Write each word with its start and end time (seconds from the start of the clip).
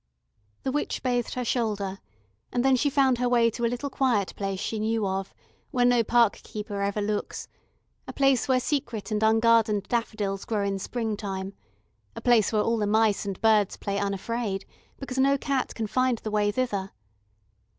The 0.63 0.71
witch 0.71 1.03
bathed 1.03 1.35
her 1.35 1.45
shoulder, 1.45 1.99
and 2.51 2.65
then 2.65 2.75
she 2.75 2.89
found 2.89 3.19
her 3.19 3.29
way 3.29 3.51
to 3.51 3.63
a 3.65 3.69
little 3.69 3.91
quiet 3.91 4.33
place 4.35 4.59
she 4.59 4.79
knew 4.79 5.05
of, 5.05 5.31
where 5.69 5.85
no 5.85 6.03
park 6.03 6.39
keeper 6.41 6.81
ever 6.81 7.03
looks, 7.03 7.47
a 8.07 8.11
place 8.13 8.47
where 8.47 8.59
secret 8.59 9.11
and 9.11 9.21
ungardened 9.21 9.83
daffodils 9.83 10.43
grow 10.45 10.63
in 10.65 10.79
springtime, 10.79 11.53
a 12.15 12.19
place 12.21 12.51
where 12.51 12.63
all 12.63 12.77
the 12.77 12.87
mice 12.87 13.25
and 13.27 13.39
birds 13.41 13.77
play 13.77 13.99
unafraid, 13.99 14.65
because 14.99 15.19
no 15.19 15.37
cat 15.37 15.75
can 15.75 15.85
find 15.85 16.17
the 16.17 16.31
way 16.31 16.49
thither. 16.51 16.93